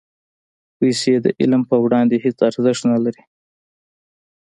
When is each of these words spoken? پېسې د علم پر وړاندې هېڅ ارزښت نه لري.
پېسې 0.77 1.13
د 1.21 1.27
علم 1.39 1.61
پر 1.69 1.79
وړاندې 1.85 2.15
هېڅ 2.23 2.37
ارزښت 2.49 2.83
نه 2.91 2.97
لري. 3.03 3.23